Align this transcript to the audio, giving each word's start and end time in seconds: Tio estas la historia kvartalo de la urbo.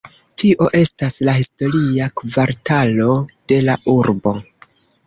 Tio 0.41 0.69
estas 0.79 1.17
la 1.27 1.35
historia 1.43 2.09
kvartalo 2.23 3.13
de 3.53 3.65
la 3.71 3.79
urbo. 3.97 4.37